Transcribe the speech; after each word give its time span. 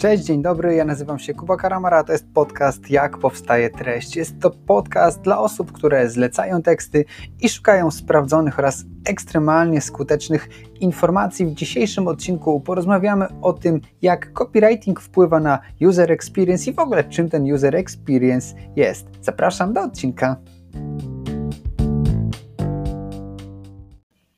Cześć, 0.00 0.24
dzień 0.24 0.42
dobry, 0.42 0.74
ja 0.74 0.84
nazywam 0.84 1.18
się 1.18 1.34
Kuba 1.34 1.56
Karamara, 1.56 2.04
to 2.04 2.12
jest 2.12 2.24
podcast 2.34 2.90
Jak 2.90 3.18
powstaje 3.18 3.70
treść. 3.70 4.16
Jest 4.16 4.40
to 4.40 4.50
podcast 4.50 5.20
dla 5.20 5.38
osób, 5.38 5.72
które 5.72 6.10
zlecają 6.10 6.62
teksty 6.62 7.04
i 7.40 7.48
szukają 7.48 7.90
sprawdzonych 7.90 8.58
oraz 8.58 8.84
ekstremalnie 9.08 9.80
skutecznych 9.80 10.48
informacji. 10.80 11.46
W 11.46 11.54
dzisiejszym 11.54 12.08
odcinku 12.08 12.60
porozmawiamy 12.60 13.26
o 13.42 13.52
tym, 13.52 13.80
jak 14.02 14.32
copywriting 14.32 15.00
wpływa 15.00 15.40
na 15.40 15.58
user 15.80 16.12
experience 16.12 16.70
i 16.70 16.74
w 16.74 16.78
ogóle 16.78 17.04
czym 17.04 17.30
ten 17.30 17.52
user 17.52 17.76
experience 17.76 18.54
jest. 18.76 19.06
Zapraszam 19.20 19.72
do 19.72 19.82
odcinka. 19.82 20.36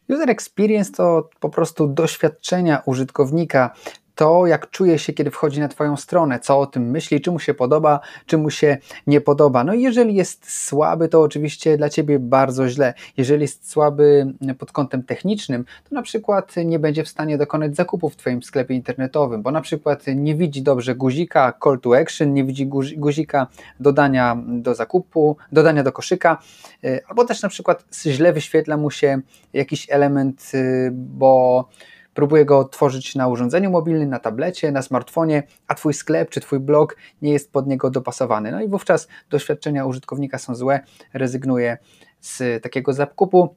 User 0.08 0.30
experience 0.30 0.92
to 0.92 1.28
po 1.40 1.48
prostu 1.48 1.88
doświadczenia 1.88 2.82
użytkownika, 2.86 3.74
to, 4.14 4.46
jak 4.46 4.70
czuje 4.70 4.98
się, 4.98 5.12
kiedy 5.12 5.30
wchodzi 5.30 5.60
na 5.60 5.68
Twoją 5.68 5.96
stronę, 5.96 6.40
co 6.40 6.60
o 6.60 6.66
tym 6.66 6.90
myśli, 6.90 7.20
czy 7.20 7.30
mu 7.30 7.38
się 7.38 7.54
podoba, 7.54 8.00
czy 8.26 8.38
mu 8.38 8.50
się 8.50 8.78
nie 9.06 9.20
podoba. 9.20 9.64
No 9.64 9.74
i 9.74 9.82
jeżeli 9.82 10.14
jest 10.14 10.66
słaby, 10.66 11.08
to 11.08 11.22
oczywiście 11.22 11.76
dla 11.76 11.88
Ciebie 11.88 12.18
bardzo 12.18 12.68
źle. 12.68 12.94
Jeżeli 13.16 13.42
jest 13.42 13.70
słaby 13.70 14.26
pod 14.58 14.72
kątem 14.72 15.02
technicznym, 15.02 15.64
to 15.88 15.94
na 15.94 16.02
przykład 16.02 16.54
nie 16.64 16.78
będzie 16.78 17.04
w 17.04 17.08
stanie 17.08 17.38
dokonać 17.38 17.76
zakupu 17.76 18.10
w 18.10 18.16
Twoim 18.16 18.42
sklepie 18.42 18.74
internetowym, 18.74 19.42
bo 19.42 19.50
na 19.50 19.60
przykład 19.60 20.04
nie 20.14 20.34
widzi 20.34 20.62
dobrze 20.62 20.94
guzika 20.94 21.52
call 21.64 21.80
to 21.80 21.98
action, 21.98 22.34
nie 22.34 22.44
widzi 22.44 22.66
guzika 22.96 23.46
dodania 23.80 24.36
do 24.46 24.74
zakupu, 24.74 25.36
dodania 25.52 25.82
do 25.82 25.92
koszyka, 25.92 26.38
y, 26.84 27.00
albo 27.08 27.24
też 27.24 27.42
na 27.42 27.48
przykład 27.48 27.84
źle 28.06 28.32
wyświetla 28.32 28.76
mu 28.76 28.90
się 28.90 29.20
jakiś 29.52 29.86
element, 29.90 30.50
y, 30.54 30.90
bo 30.92 31.68
próbuje 32.14 32.44
go 32.44 32.64
tworzyć 32.64 33.14
na 33.14 33.28
urządzeniu 33.28 33.70
mobilnym, 33.70 34.10
na 34.10 34.18
tablecie, 34.18 34.72
na 34.72 34.82
smartfonie, 34.82 35.42
a 35.68 35.74
Twój 35.74 35.94
sklep 35.94 36.30
czy 36.30 36.40
Twój 36.40 36.60
blog 36.60 36.96
nie 37.22 37.32
jest 37.32 37.52
pod 37.52 37.66
niego 37.66 37.90
dopasowany. 37.90 38.52
No 38.52 38.62
i 38.62 38.68
wówczas 38.68 39.08
doświadczenia 39.30 39.84
użytkownika 39.84 40.38
są 40.38 40.54
złe, 40.54 40.80
rezygnuje 41.14 41.78
z 42.20 42.62
takiego 42.62 42.92
zakupu, 42.92 43.54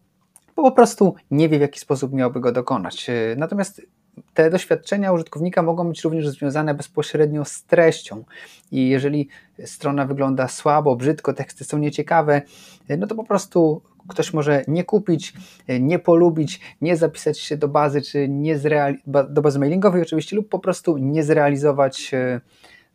bo 0.55 0.63
po 0.63 0.71
prostu 0.71 1.15
nie 1.31 1.49
wie, 1.49 1.57
w 1.57 1.61
jaki 1.61 1.79
sposób 1.79 2.13
miałby 2.13 2.39
go 2.39 2.51
dokonać. 2.51 3.07
Natomiast 3.37 3.81
te 4.33 4.49
doświadczenia 4.49 5.11
użytkownika 5.11 5.61
mogą 5.61 5.87
być 5.87 6.03
również 6.03 6.29
związane 6.29 6.73
bezpośrednio 6.73 7.45
z 7.45 7.63
treścią. 7.63 8.23
I 8.71 8.89
jeżeli 8.89 9.29
strona 9.65 10.05
wygląda 10.05 10.47
słabo, 10.47 10.95
brzydko, 10.95 11.33
teksty 11.33 11.63
są 11.63 11.77
nieciekawe, 11.77 12.41
no 12.97 13.07
to 13.07 13.15
po 13.15 13.23
prostu 13.23 13.81
ktoś 14.07 14.33
może 14.33 14.63
nie 14.67 14.83
kupić, 14.83 15.33
nie 15.79 15.99
polubić, 15.99 16.61
nie 16.81 16.97
zapisać 16.97 17.39
się 17.39 17.57
do 17.57 17.67
bazy, 17.67 18.01
czy 18.01 18.29
nie 18.29 18.57
zreali- 18.57 18.97
do 19.29 19.41
bazy 19.41 19.59
mailingowej 19.59 20.01
oczywiście, 20.01 20.35
lub 20.35 20.49
po 20.49 20.59
prostu 20.59 20.97
nie 20.97 21.23
zrealizować 21.23 22.13
e, 22.13 22.41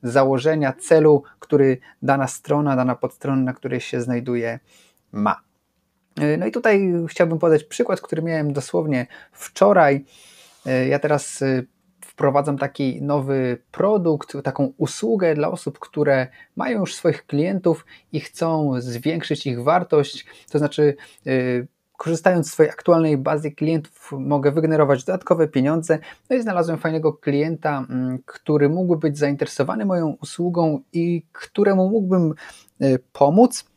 założenia, 0.02 0.72
celu, 0.72 1.22
który 1.38 1.78
dana 2.02 2.26
strona, 2.26 2.76
dana 2.76 2.94
podstrona, 2.94 3.42
na 3.42 3.52
której 3.52 3.80
się 3.80 4.00
znajduje, 4.00 4.58
ma. 5.12 5.40
E, 6.20 6.36
no 6.36 6.46
i 6.46 6.50
tutaj 6.50 6.92
chciałbym 7.08 7.38
podać 7.38 7.64
przykład, 7.64 8.00
który 8.00 8.22
miałem 8.22 8.52
dosłownie 8.52 9.06
wczoraj. 9.32 10.04
E, 10.66 10.88
ja 10.88 10.98
teraz 10.98 11.44
wprowadzam 12.20 12.58
taki 12.58 13.02
nowy 13.02 13.58
produkt, 13.70 14.36
taką 14.44 14.72
usługę 14.76 15.34
dla 15.34 15.50
osób, 15.50 15.78
które 15.78 16.26
mają 16.56 16.80
już 16.80 16.94
swoich 16.94 17.26
klientów 17.26 17.86
i 18.12 18.20
chcą 18.20 18.72
zwiększyć 18.80 19.46
ich 19.46 19.62
wartość, 19.62 20.26
to 20.50 20.58
znaczy 20.58 20.96
yy, 21.24 21.66
korzystając 21.96 22.48
z 22.48 22.52
swojej 22.52 22.72
aktualnej 22.72 23.16
bazy 23.16 23.50
klientów 23.50 24.12
mogę 24.12 24.52
wygenerować 24.52 25.04
dodatkowe 25.04 25.48
pieniądze. 25.48 25.98
No 26.30 26.36
i 26.36 26.42
znalazłem 26.42 26.78
fajnego 26.78 27.12
klienta, 27.12 27.86
mm, 27.90 28.18
który 28.26 28.68
mógłby 28.68 29.08
być 29.08 29.18
zainteresowany 29.18 29.86
moją 29.86 30.16
usługą 30.22 30.80
i 30.92 31.26
któremu 31.32 31.88
mógłbym 31.88 32.34
y, 32.82 32.98
pomóc 33.12 33.69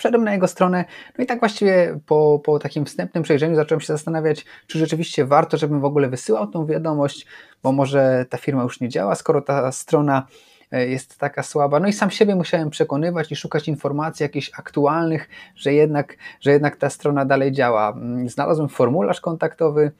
wszedłem 0.00 0.24
na 0.24 0.32
jego 0.32 0.48
stronę, 0.48 0.84
no 1.18 1.24
i 1.24 1.26
tak 1.26 1.40
właściwie 1.40 1.98
po, 2.06 2.40
po 2.44 2.58
takim 2.58 2.84
wstępnym 2.84 3.22
przejrzeniu 3.22 3.56
zacząłem 3.56 3.80
się 3.80 3.86
zastanawiać, 3.86 4.44
czy 4.66 4.78
rzeczywiście 4.78 5.24
warto, 5.24 5.56
żebym 5.56 5.80
w 5.80 5.84
ogóle 5.84 6.08
wysyłał 6.08 6.46
tą 6.46 6.66
wiadomość, 6.66 7.26
bo 7.62 7.72
może 7.72 8.26
ta 8.30 8.38
firma 8.38 8.62
już 8.62 8.80
nie 8.80 8.88
działa, 8.88 9.14
skoro 9.14 9.42
ta 9.42 9.72
strona 9.72 10.26
e, 10.72 10.88
jest 10.88 11.18
taka 11.18 11.42
słaba. 11.42 11.80
No 11.80 11.88
i 11.88 11.92
sam 11.92 12.10
siebie 12.10 12.34
musiałem 12.34 12.70
przekonywać 12.70 13.32
i 13.32 13.36
szukać 13.36 13.68
informacji 13.68 14.22
jakichś 14.24 14.50
aktualnych, 14.58 15.28
że 15.56 15.72
jednak, 15.72 16.16
że 16.40 16.50
jednak 16.50 16.76
ta 16.76 16.90
strona 16.90 17.24
dalej 17.24 17.52
działa. 17.52 17.90
Mm, 17.90 18.28
znalazłem 18.28 18.68
formularz 18.68 19.20
kontaktowy, 19.20 19.92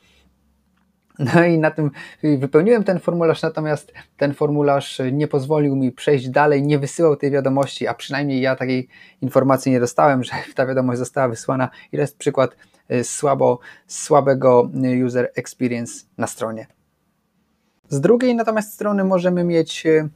no 1.20 1.44
i 1.44 1.58
na 1.58 1.70
tym 1.70 1.90
wypełniłem 2.22 2.84
ten 2.84 2.98
formularz, 2.98 3.42
natomiast 3.42 3.92
ten 4.16 4.34
formularz 4.34 5.00
nie 5.12 5.28
pozwolił 5.28 5.76
mi 5.76 5.92
przejść 5.92 6.28
dalej, 6.28 6.62
nie 6.62 6.78
wysyłał 6.78 7.16
tej 7.16 7.30
wiadomości, 7.30 7.86
a 7.86 7.94
przynajmniej 7.94 8.40
ja 8.40 8.56
takiej 8.56 8.88
informacji 9.20 9.72
nie 9.72 9.80
dostałem, 9.80 10.24
że 10.24 10.32
ta 10.54 10.66
wiadomość 10.66 10.98
została 10.98 11.28
wysłana. 11.28 11.68
I 11.92 11.96
to 11.96 12.00
jest 12.00 12.18
przykład 12.18 12.56
y, 12.90 13.04
słabo, 13.04 13.58
słabego 13.86 14.70
user 15.06 15.30
experience 15.34 16.04
na 16.18 16.26
stronie. 16.26 16.66
Z 17.88 18.00
drugiej 18.00 18.34
natomiast 18.34 18.74
strony 18.74 19.04
możemy 19.04 19.44
mieć 19.44 19.86
y, 19.86 20.08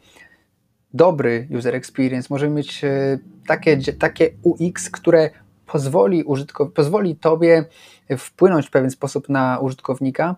dobry 0.95 1.49
user 1.59 1.75
experience, 1.75 2.29
możemy 2.31 2.55
mieć 2.55 2.85
y, 2.85 3.19
takie, 3.47 3.79
takie 3.93 4.31
UX, 4.43 4.91
które 4.91 5.31
pozwoli, 5.75 6.25
użytkow- 6.25 6.71
pozwoli 6.71 7.17
Tobie 7.17 7.65
wpłynąć 8.19 8.67
w 8.67 8.71
pewien 8.71 8.91
sposób 8.91 9.29
na 9.29 9.59
użytkownika, 9.59 10.37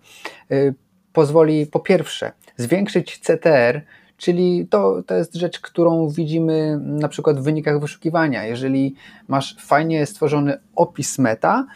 y, 0.52 0.74
pozwoli 1.12 1.66
po 1.66 1.80
pierwsze 1.80 2.32
zwiększyć 2.56 3.18
CTR, 3.18 3.82
czyli 4.16 4.66
to, 4.70 5.02
to 5.06 5.14
jest 5.14 5.34
rzecz, 5.34 5.60
którą 5.60 6.08
widzimy 6.08 6.78
na 6.82 7.08
przykład 7.08 7.40
w 7.40 7.42
wynikach 7.42 7.80
wyszukiwania. 7.80 8.44
Jeżeli 8.44 8.94
masz 9.28 9.56
fajnie 9.60 10.06
stworzony 10.06 10.58
opis 10.74 11.18
meta 11.18 11.66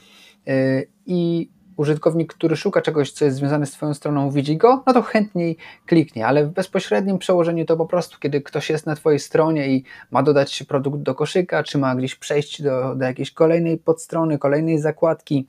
y, 0.48 0.88
i 1.06 1.48
użytkownik, 1.80 2.34
który 2.34 2.56
szuka 2.56 2.82
czegoś, 2.82 3.12
co 3.12 3.24
jest 3.24 3.36
związane 3.36 3.66
z 3.66 3.70
Twoją 3.70 3.94
stroną, 3.94 4.30
widzi 4.30 4.56
go, 4.56 4.82
no 4.86 4.92
to 4.92 5.02
chętniej 5.02 5.56
kliknie, 5.86 6.26
ale 6.26 6.46
w 6.46 6.50
bezpośrednim 6.50 7.18
przełożeniu 7.18 7.64
to 7.64 7.76
po 7.76 7.86
prostu, 7.86 8.18
kiedy 8.20 8.41
ktoś 8.41 8.70
jest 8.70 8.86
na 8.86 8.96
Twojej 8.96 9.18
stronie 9.18 9.68
i 9.68 9.84
ma 10.10 10.22
dodać 10.22 10.62
produkt 10.62 10.98
do 10.98 11.14
koszyka, 11.14 11.62
czy 11.62 11.78
ma 11.78 11.94
gdzieś 11.94 12.14
przejść 12.14 12.62
do, 12.62 12.94
do 12.94 13.04
jakiejś 13.04 13.30
kolejnej 13.30 13.78
podstrony, 13.78 14.38
kolejnej 14.38 14.78
zakładki, 14.78 15.46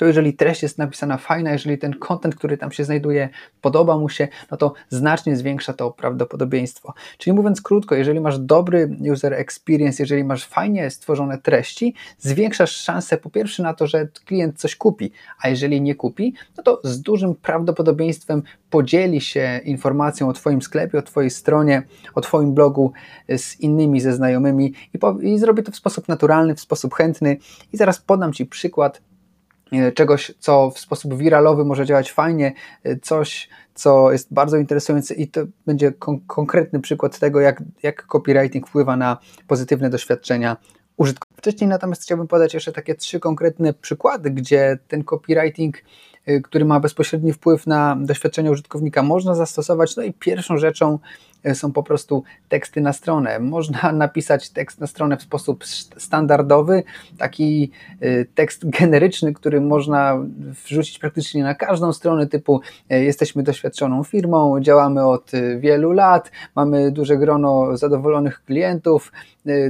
to 0.00 0.06
jeżeli 0.06 0.34
treść 0.34 0.62
jest 0.62 0.78
napisana 0.78 1.16
fajna, 1.16 1.52
jeżeli 1.52 1.78
ten 1.78 1.94
content, 1.94 2.34
który 2.34 2.56
tam 2.56 2.72
się 2.72 2.84
znajduje, 2.84 3.28
podoba 3.60 3.98
mu 3.98 4.08
się, 4.08 4.28
no 4.50 4.56
to 4.56 4.72
znacznie 4.88 5.36
zwiększa 5.36 5.72
to 5.72 5.90
prawdopodobieństwo. 5.90 6.94
Czyli 7.18 7.36
mówiąc 7.36 7.62
krótko, 7.62 7.94
jeżeli 7.94 8.20
masz 8.20 8.38
dobry 8.38 8.96
user 9.12 9.34
experience, 9.34 10.02
jeżeli 10.02 10.24
masz 10.24 10.46
fajnie 10.46 10.90
stworzone 10.90 11.38
treści, 11.38 11.94
zwiększasz 12.18 12.76
szansę 12.76 13.16
po 13.16 13.30
pierwsze 13.30 13.62
na 13.62 13.74
to, 13.74 13.86
że 13.86 14.08
klient 14.24 14.58
coś 14.58 14.76
kupi, 14.76 15.12
a 15.42 15.48
jeżeli 15.48 15.80
nie 15.80 15.94
kupi, 15.94 16.34
no 16.56 16.62
to 16.62 16.80
z 16.84 17.02
dużym 17.02 17.34
prawdopodobieństwem 17.34 18.42
podzieli 18.70 19.20
się 19.20 19.60
informacją 19.64 20.28
o 20.28 20.32
Twoim 20.32 20.62
sklepie, 20.62 20.98
o 20.98 21.02
Twojej 21.02 21.30
stronie, 21.30 21.82
o 22.14 22.20
Twoim 22.20 22.54
blogu 22.54 22.92
z 23.28 23.60
innymi, 23.60 24.00
ze 24.00 24.12
znajomymi 24.12 24.74
i, 24.94 24.98
po, 24.98 25.18
i 25.22 25.38
zrobi 25.38 25.62
to 25.62 25.72
w 25.72 25.76
sposób 25.76 26.08
naturalny, 26.08 26.54
w 26.54 26.60
sposób 26.60 26.94
chętny. 26.94 27.36
I 27.72 27.76
zaraz 27.76 27.98
podam 27.98 28.32
Ci 28.32 28.46
przykład 28.46 29.09
czegoś, 29.94 30.32
co 30.38 30.70
w 30.70 30.78
sposób 30.78 31.14
wiralowy 31.14 31.64
może 31.64 31.86
działać 31.86 32.12
fajnie, 32.12 32.52
e, 32.84 32.96
coś, 32.96 33.48
co 33.74 34.12
jest 34.12 34.34
bardzo 34.34 34.56
interesujące 34.56 35.14
i 35.14 35.28
to 35.28 35.40
będzie 35.66 35.92
kon 35.92 36.20
konkretny 36.26 36.80
przykład 36.80 37.18
tego, 37.18 37.40
jak, 37.40 37.62
jak 37.82 38.06
copywriting 38.06 38.68
wpływa 38.68 38.96
na 38.96 39.18
pozytywne 39.46 39.90
doświadczenia 39.90 40.56
użytkowników. 40.96 41.38
Wcześniej 41.38 41.68
natomiast 41.68 42.02
chciałbym 42.02 42.28
podać 42.28 42.54
jeszcze 42.54 42.72
takie 42.72 42.94
trzy 42.94 43.20
konkretne 43.20 43.74
przykłady, 43.74 44.30
gdzie 44.30 44.78
ten 44.88 45.04
copywriting 45.04 45.82
Y, 46.28 46.40
który 46.42 46.64
ma 46.64 46.80
bezpośredni 46.80 47.32
wpływ 47.32 47.66
na 47.66 47.96
doświadczenie 48.00 48.50
użytkownika, 48.50 49.02
można 49.02 49.34
zastosować. 49.34 49.96
No 49.96 50.02
i 50.02 50.12
pierwszą 50.12 50.58
rzeczą 50.58 50.98
są 51.54 51.72
po 51.72 51.82
prostu 51.82 52.24
teksty 52.48 52.80
na 52.80 52.92
stronę. 52.92 53.38
Można 53.38 53.92
napisać 54.06 54.50
tekst 54.50 54.80
na 54.80 54.86
stronę 54.86 55.16
w 55.16 55.22
sposób 55.22 55.64
standardowy, 55.96 56.82
taki 57.18 57.70
y, 58.02 58.26
tekst 58.34 58.70
generyczny, 58.70 59.34
który 59.34 59.60
można 59.60 60.18
wrzucić 60.64 60.98
praktycznie 60.98 61.42
na 61.42 61.54
każdą 61.54 61.92
stronę, 61.92 62.26
typu 62.26 62.60
jesteśmy 62.90 63.42
doświadczoną 63.42 64.04
firmą, 64.04 64.60
działamy 64.60 65.06
od 65.06 65.30
wielu 65.58 65.92
lat, 65.92 66.30
mamy 66.56 66.90
duże 66.90 67.16
grono 67.16 67.76
zadowolonych 67.76 68.44
klientów, 68.44 69.12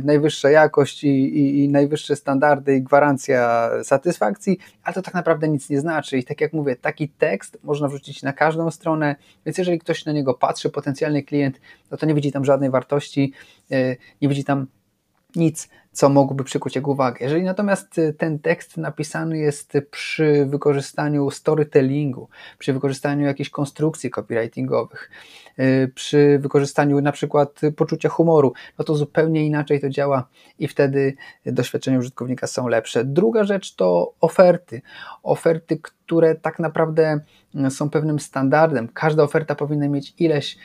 najwyższa 0.05 0.51
jakość 0.51 1.05
i, 1.05 1.09
i, 1.09 1.65
i 1.65 1.69
najwyższe 1.69 2.17
standardy 2.17 2.77
i 2.77 2.83
gwarancja 2.83 3.71
satysfakcji, 3.83 4.59
ale 4.85 4.95
to 4.95 5.03
tak 5.03 5.15
naprawdę 5.15 5.49
nic 5.49 5.71
nie 5.71 5.81
znaczy. 5.81 6.19
I 6.19 6.25
tak 6.25 6.41
jak 6.41 6.53
mówię, 6.53 6.77
taki 6.77 7.09
tekst 7.09 7.59
można 7.63 7.89
wrzucić 7.89 8.23
na 8.23 8.33
każdą 8.33 8.71
stronę, 8.71 9.17
więc 9.47 9.59
jeżeli 9.59 9.79
ktoś 9.79 10.05
na 10.05 10.13
niego 10.13 10.35
patrzy, 10.35 10.71
potencjalny 10.71 11.23
klient, 11.23 11.60
no 11.91 11.97
to 11.97 12.07
nie 12.07 12.15
widzi 12.15 12.33
tam 12.33 12.45
żadnej 12.45 12.71
wartości, 12.71 13.33
e, 13.71 13.97
nie 14.23 14.29
widzi 14.29 14.45
tam 14.45 14.67
nic, 15.37 15.69
co 15.93 16.09
mogłoby 16.09 16.45
przykuć 16.45 16.77
jego 16.77 16.91
uwagę. 16.91 17.19
Jeżeli 17.21 17.43
natomiast 17.43 17.99
y, 17.99 18.15
ten 18.19 18.39
tekst 18.39 18.77
napisany 18.77 19.39
jest 19.39 19.73
przy 19.91 20.47
wykorzystaniu 20.47 21.31
storytellingu, 21.31 22.29
przy 22.59 22.73
wykorzystaniu 22.73 23.27
jakichś 23.27 23.51
konstrukcji 23.51 24.11
copywritingowych, 24.11 25.11
y, 25.59 25.93
przy 25.95 26.39
wykorzystaniu 26.43 27.01
na 27.01 27.12
przykład 27.12 27.61
poczucia 27.77 28.09
humoru, 28.09 28.53
no 28.79 28.85
to 28.85 28.95
zupełnie 28.95 29.47
inaczej 29.47 29.81
to 29.81 29.89
działa 29.89 30.29
i 30.59 30.69
wtedy 30.69 31.15
doświadczenia 31.47 31.99
użytkownika 31.99 32.47
są 32.47 32.69
lepsze. 32.69 33.05
Druga 33.05 33.45
rzecz 33.45 33.75
to 33.75 34.15
oferty. 34.21 34.83
Oferty, 35.23 35.79
które 35.83 36.35
tak 36.35 36.59
naprawdę 36.59 37.21
y, 37.67 37.71
są 37.71 37.91
pewnym 37.91 38.21
standardem. 38.21 38.89
Każda 38.89 39.23
oferta 39.23 39.55
powinna 39.55 39.89
mieć 39.89 40.15
ileś 40.19 40.59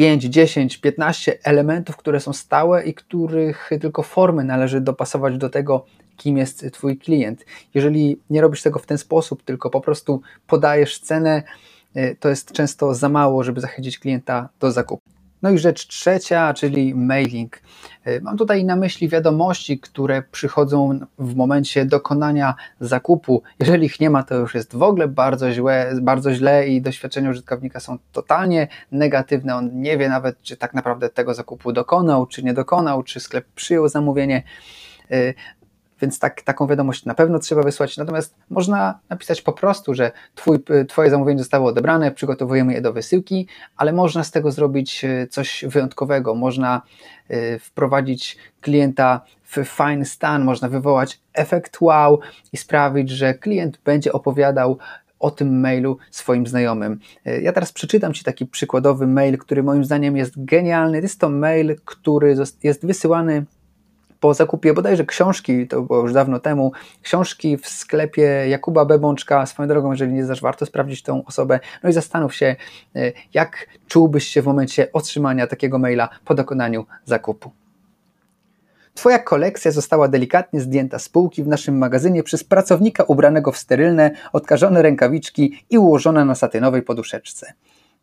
5, 0.00 0.24
10, 0.24 0.78
15 0.78 1.38
elementów, 1.42 1.96
które 1.96 2.20
są 2.20 2.32
stałe 2.32 2.84
i 2.84 2.94
których 2.94 3.70
tylko 3.80 4.02
formy 4.02 4.44
należy 4.44 4.80
dopasować 4.80 5.38
do 5.38 5.50
tego, 5.50 5.86
kim 6.16 6.36
jest 6.38 6.66
Twój 6.72 6.98
klient. 6.98 7.44
Jeżeli 7.74 8.20
nie 8.30 8.40
robisz 8.40 8.62
tego 8.62 8.78
w 8.78 8.86
ten 8.86 8.98
sposób, 8.98 9.42
tylko 9.42 9.70
po 9.70 9.80
prostu 9.80 10.22
podajesz 10.46 10.98
cenę, 10.98 11.42
y, 11.96 12.16
to 12.20 12.28
jest 12.28 12.52
często 12.52 12.94
za 12.94 13.08
mało, 13.08 13.44
żeby 13.44 13.60
zachęcić 13.60 13.98
klienta 13.98 14.48
do 14.60 14.72
zakupu. 14.72 15.19
No 15.42 15.50
i 15.50 15.58
rzecz 15.58 15.86
trzecia, 15.86 16.54
czyli 16.54 16.94
mailing. 16.94 17.62
Y, 18.06 18.20
mam 18.22 18.36
tutaj 18.36 18.64
na 18.64 18.76
myśli 18.76 19.08
wiadomości, 19.08 19.78
które 19.78 20.22
przychodzą 20.22 21.00
w 21.18 21.36
momencie 21.36 21.84
dokonania 21.84 22.54
zakupu. 22.80 23.42
Jeżeli 23.58 23.86
ich 23.86 24.00
nie 24.00 24.10
ma, 24.10 24.22
to 24.22 24.34
już 24.34 24.54
jest 24.54 24.76
w 24.76 24.82
ogóle 24.82 25.08
bardzo 25.08 25.52
źle, 25.52 25.92
bardzo 26.02 26.34
źle 26.34 26.68
i 26.68 26.82
doświadczenia 26.82 27.30
użytkownika 27.30 27.80
są 27.80 27.98
totalnie 28.12 28.68
negatywne. 28.92 29.56
On 29.56 29.80
nie 29.80 29.98
wie 29.98 30.08
nawet, 30.08 30.42
czy 30.42 30.56
tak 30.56 30.74
naprawdę 30.74 31.08
tego 31.08 31.34
zakupu 31.34 31.72
dokonał, 31.72 32.26
czy 32.26 32.42
nie 32.42 32.54
dokonał, 32.54 33.02
czy 33.02 33.20
sklep 33.20 33.46
przyjął 33.54 33.88
zamówienie. 33.88 34.42
Więc 36.02 36.18
tak, 36.18 36.42
taką 36.42 36.66
wiadomość 36.66 37.04
na 37.04 37.14
pewno 37.14 37.38
trzeba 37.38 37.62
wysłać. 37.62 37.96
Natomiast 37.96 38.34
można 38.50 38.98
napisać 39.08 39.42
po 39.42 39.52
prostu, 39.52 39.94
że 39.94 40.12
twój, 40.34 40.58
Twoje 40.88 41.10
zamówienie 41.10 41.38
zostało 41.38 41.68
odebrane, 41.68 42.10
przygotowujemy 42.10 42.72
je 42.72 42.80
do 42.80 42.92
wysyłki, 42.92 43.46
ale 43.76 43.92
można 43.92 44.24
z 44.24 44.30
tego 44.30 44.52
zrobić 44.52 45.04
e, 45.04 45.26
coś 45.26 45.64
wyjątkowego. 45.68 46.34
Można 46.34 46.82
e, 47.28 47.58
wprowadzić 47.58 48.36
klienta 48.60 49.20
w 49.44 49.64
fajny 49.64 50.04
stan, 50.04 50.44
można 50.44 50.68
wywołać 50.68 51.20
efekt 51.34 51.80
wow 51.80 52.20
i 52.52 52.56
sprawić, 52.56 53.10
że 53.10 53.34
klient 53.34 53.78
będzie 53.84 54.12
opowiadał 54.12 54.78
o 55.18 55.30
tym 55.30 55.60
mailu 55.60 55.98
swoim 56.10 56.46
znajomym. 56.46 56.98
E, 57.24 57.40
ja 57.40 57.52
teraz 57.52 57.72
przeczytam 57.72 58.14
Ci 58.14 58.24
taki 58.24 58.46
przykładowy 58.46 59.06
mail, 59.06 59.38
który 59.38 59.62
moim 59.62 59.84
zdaniem 59.84 60.16
jest 60.16 60.44
genialny. 60.44 61.00
Jest 61.00 61.20
to 61.20 61.28
mail, 61.28 61.76
który 61.84 62.36
jest 62.62 62.86
wysyłany 62.86 63.44
po 64.20 64.34
zakupie 64.34 64.74
bodajże 64.74 65.04
książki, 65.04 65.68
to 65.68 65.82
było 65.82 66.02
już 66.02 66.12
dawno 66.12 66.40
temu, 66.40 66.72
książki 67.02 67.56
w 67.56 67.68
sklepie 67.68 68.22
Jakuba 68.48 68.84
Bebączka, 68.84 69.46
swoją 69.46 69.68
drogą, 69.68 69.90
jeżeli 69.90 70.12
nie 70.12 70.24
znasz, 70.24 70.40
warto 70.40 70.66
sprawdzić 70.66 71.02
tą 71.02 71.24
osobę, 71.24 71.60
no 71.82 71.90
i 71.90 71.92
zastanów 71.92 72.34
się, 72.34 72.56
e, 72.96 73.12
jak 73.34 73.66
czułbyś 73.88 74.26
się 74.26 74.42
w 74.42 74.46
momencie 74.46 74.92
otrzymania 74.92 75.46
takiego 75.46 75.78
maila 75.78 76.08
po 76.24 76.34
dokonaniu 76.34 76.86
zakupu. 77.04 77.50
Twoja 78.94 79.18
kolekcja 79.18 79.70
została 79.70 80.08
delikatnie 80.08 80.60
zdjęta 80.60 80.98
z 80.98 81.08
półki 81.08 81.42
w 81.42 81.48
naszym 81.48 81.78
magazynie 81.78 82.22
przez 82.22 82.44
pracownika 82.44 83.04
ubranego 83.04 83.52
w 83.52 83.58
sterylne, 83.58 84.10
odkażone 84.32 84.82
rękawiczki 84.82 85.64
i 85.70 85.78
ułożona 85.78 86.24
na 86.24 86.34
satynowej 86.34 86.82
poduszeczce. 86.82 87.52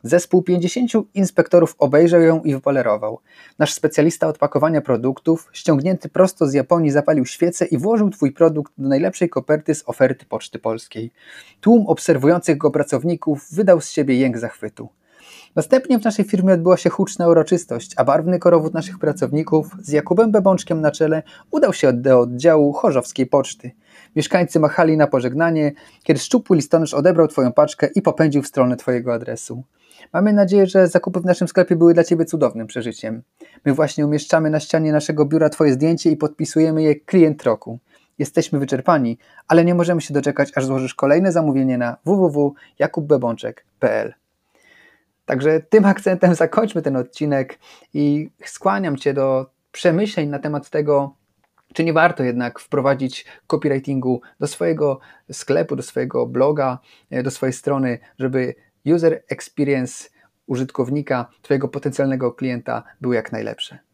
Zespół 0.04 0.42
50 0.42 0.92
inspektorów 1.14 1.76
obejrzał 1.80 2.22
ją 2.22 2.42
i 2.44 2.54
wypolerował. 2.54 3.20
Nasz 3.60 3.74
specjalista 3.74 4.28
od 4.28 4.38
pakowania 4.38 4.82
produktów, 4.82 5.50
ściągnięty 5.54 6.10
prosto 6.10 6.48
z 6.48 6.54
Japonii, 6.54 6.92
zapalił 6.92 7.26
świecę 7.26 7.66
i 7.66 7.78
włożył 7.78 8.10
Twój 8.10 8.32
produkt 8.32 8.74
do 8.78 8.90
najlepszej 8.90 9.30
koperty 9.30 9.76
z 9.76 9.84
oferty 9.86 10.26
Poczty 10.26 10.60
Polskiej. 10.60 11.12
Tłum 11.62 11.88
obserwujących 11.88 12.58
go 12.58 12.72
pracowników 12.72 13.48
wydał 13.52 13.82
z 13.82 13.90
siebie 13.90 14.16
jęk 14.16 14.38
zachwytu. 14.38 14.90
Następnie 15.56 16.00
w 16.00 16.04
naszej 16.04 16.26
firmie 16.26 16.54
odbyła 16.54 16.78
się 16.78 16.90
huczna 16.90 17.28
uroczystość, 17.28 17.94
a 17.96 18.04
barwny 18.04 18.40
korowód 18.40 18.74
naszych 18.74 19.00
pracowników 19.00 19.68
z 19.82 19.92
Jakubem 19.92 20.32
Bebączkiem 20.32 20.82
na 20.82 20.92
czele 20.92 21.24
udał 21.52 21.74
się 21.74 21.94
do 21.94 22.20
oddziału 22.20 22.74
Chorzowskiej 22.74 23.26
Poczty. 23.26 23.72
Mieszkańcy 24.16 24.60
machali 24.60 24.98
na 24.98 25.08
pożegnanie, 25.08 25.72
kiedy 26.04 26.20
szczupły 26.20 26.56
listonosz 26.56 26.94
odebrał 26.94 27.28
Twoją 27.28 27.54
paczkę 27.54 27.90
i 27.96 28.02
popędził 28.02 28.42
w 28.42 28.48
stronę 28.48 28.78
Twojego 28.78 29.14
adresu. 29.14 29.64
Mamy 30.14 30.34
nadzieję, 30.34 30.68
że 30.68 30.88
zakupy 30.88 31.20
w 31.20 31.26
naszym 31.26 31.48
sklepie 31.48 31.76
były 31.76 31.94
dla 31.94 32.04
Ciebie 32.04 32.26
cudownym 32.26 32.68
przeżyciem. 32.68 33.22
My 33.66 33.74
właśnie 33.74 34.06
umieszczamy 34.06 34.50
na 34.50 34.60
ścianie 34.60 34.92
naszego 34.92 35.26
biura 35.26 35.50
Twoje 35.50 35.74
zdjęcie 35.74 36.12
i 36.12 36.18
podpisujemy 36.18 36.84
je 36.84 36.96
klient 36.96 37.44
roku. 37.44 37.80
Jesteśmy 38.20 38.60
wyczerpani, 38.60 39.18
ale 39.48 39.66
nie 39.66 39.76
możemy 39.76 40.02
się 40.02 40.14
doczekać, 40.14 40.52
aż 40.56 40.66
złożysz 40.66 40.96
kolejne 40.96 41.32
zamówienie 41.32 41.78
na 41.78 41.98
www.jakubbebączek.pl. 42.06 44.14
Także 45.26 45.60
tym 45.60 45.86
akcentem 45.86 46.36
zakończmy 46.36 46.82
ten 46.82 46.96
odcinek 46.96 47.60
i 47.94 48.30
skłaniam 48.46 48.98
Cię 48.98 49.14
do 49.14 49.46
przemyśleń 49.72 50.30
na 50.30 50.40
temat 50.40 50.70
tego, 50.70 51.16
czy 51.74 51.84
nie 51.84 51.94
warto 51.94 52.24
jednak 52.24 52.60
wprowadzić 52.60 53.26
copywritingu 53.48 54.22
do 54.40 54.48
swojego 54.48 55.00
sklepu, 55.32 55.76
do 55.76 55.84
swojego 55.84 56.26
bloga, 56.26 56.80
do 57.24 57.32
swojej 57.32 57.54
strony, 57.54 58.00
żeby 58.20 58.56
user 58.96 59.24
experience 59.30 60.10
użytkownika, 60.48 61.30
Twojego 61.42 61.68
potencjalnego 61.68 62.32
klienta 62.32 62.84
był 63.02 63.14
jak 63.14 63.32
najlepszy. 63.32 63.87